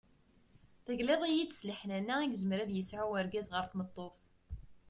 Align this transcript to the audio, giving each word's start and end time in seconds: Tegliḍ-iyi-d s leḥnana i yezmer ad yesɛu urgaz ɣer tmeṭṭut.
Tegliḍ-iyi-d 0.85 1.51
s 1.59 1.61
leḥnana 1.69 2.15
i 2.21 2.27
yezmer 2.29 2.59
ad 2.59 2.71
yesɛu 2.73 3.05
urgaz 3.19 3.47
ɣer 3.51 3.65
tmeṭṭut. 3.67 4.21